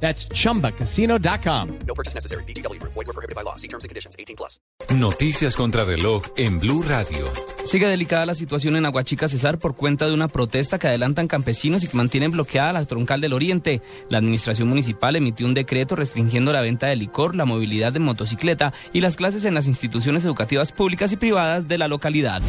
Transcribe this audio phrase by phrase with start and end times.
[0.00, 1.68] That's chumbacasino.com.
[1.86, 2.44] No purchase necessary.
[2.44, 3.56] Void were prohibited by law.
[3.56, 4.16] See terms and conditions.
[4.18, 4.60] 18 plus.
[4.90, 7.26] Noticias contra reloj en Blue Radio.
[7.64, 11.82] Sigue delicada la situación en Aguachica Cesar por cuenta de una protesta que adelantan campesinos
[11.82, 13.82] y que mantienen bloqueada la troncal del Oriente.
[14.08, 18.72] La administración municipal emitió un decreto restringiendo la venta de licor, la movilidad de motocicleta
[18.92, 22.42] y las clases en las instituciones educativas públicas y privadas de la localidad.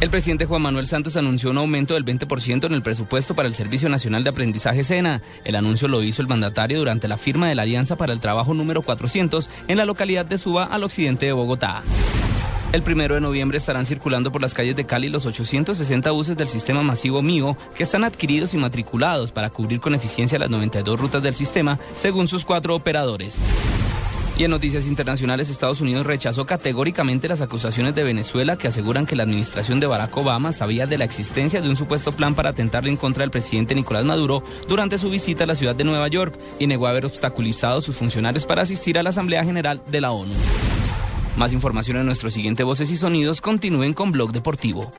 [0.00, 3.56] El presidente Juan Manuel Santos anunció un aumento del 20% en el presupuesto para el
[3.56, 5.22] Servicio Nacional de Aprendizaje SENA.
[5.44, 8.54] El anuncio lo hizo el mandatario durante la firma de la Alianza para el Trabajo
[8.54, 11.82] número 400 en la localidad de Suba, al occidente de Bogotá.
[12.72, 16.48] El primero de noviembre estarán circulando por las calles de Cali los 860 buses del
[16.48, 21.24] sistema masivo MIO que están adquiridos y matriculados para cubrir con eficiencia las 92 rutas
[21.24, 23.40] del sistema, según sus cuatro operadores.
[24.38, 29.16] Y en noticias internacionales, Estados Unidos rechazó categóricamente las acusaciones de Venezuela que aseguran que
[29.16, 32.88] la administración de Barack Obama sabía de la existencia de un supuesto plan para atentarle
[32.88, 36.38] en contra del presidente Nicolás Maduro durante su visita a la ciudad de Nueva York
[36.60, 40.12] y negó haber obstaculizado a sus funcionarios para asistir a la Asamblea General de la
[40.12, 40.32] ONU.
[41.36, 43.40] Más información en nuestro siguiente Voces y Sonidos.
[43.40, 44.92] Continúen con Blog Deportivo.